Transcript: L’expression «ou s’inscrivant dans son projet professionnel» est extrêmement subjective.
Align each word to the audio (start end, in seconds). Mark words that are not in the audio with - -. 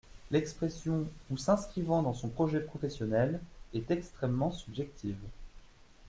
L’expression 0.31 1.05
«ou 1.29 1.37
s’inscrivant 1.37 2.01
dans 2.01 2.15
son 2.15 2.27
projet 2.29 2.59
professionnel» 2.59 3.39
est 3.75 3.91
extrêmement 3.91 4.49
subjective. 4.49 5.19